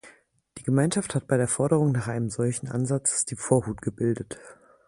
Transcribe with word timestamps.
Die 0.57 0.63
Gemeinschaft 0.63 1.13
hat 1.13 1.27
bei 1.27 1.37
der 1.37 1.47
Forderung 1.47 1.91
nach 1.91 2.07
einem 2.07 2.31
solchen 2.31 2.67
Ansatzes 2.69 3.25
die 3.25 3.35
Vorhut 3.35 3.83
gebildet. 3.83 4.39